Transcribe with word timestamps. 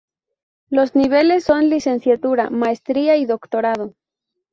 Los 0.71 0.95
niveles 0.95 1.43
son 1.43 1.69
Licenciatura, 1.69 2.49
Maestría 2.49 3.17
y 3.17 3.25
Doctorado. 3.27 3.93